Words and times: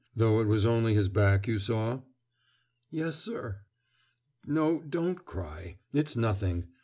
Though 0.15 0.39
it 0.39 0.47
was 0.47 0.65
only 0.65 0.95
his 0.95 1.09
back 1.09 1.47
you 1.47 1.59
saw?" 1.59 2.01
"Yes, 2.89 3.17
sir...." 3.19 3.61
"No, 4.47 4.81
don't 4.81 5.23
cry. 5.25 5.77
It's 5.93 6.15
nothing. 6.15 6.69